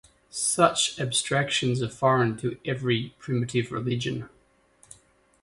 Such 0.31 0.99
abstractions 0.99 1.83
are 1.83 1.87
foreign 1.87 2.35
to 2.37 2.57
every 2.65 3.13
primitive 3.19 3.71
religion. 3.71 4.29